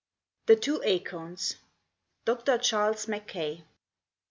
THE 0.47 0.55
TWO 0.55 0.81
ACORNS. 0.83 1.57
DR. 2.25 2.57
CHARLES 2.57 3.07
MACKAY. 3.07 3.63